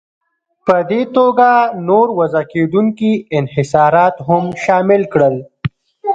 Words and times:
په 0.65 0.75
دې 0.89 1.01
توګه 1.17 1.49
نور 1.87 2.07
وضع 2.19 2.43
کېدونکي 2.53 3.11
انحصارات 3.37 4.15
هم 4.27 4.43
شامل 4.63 5.01
کړل. 5.13 5.35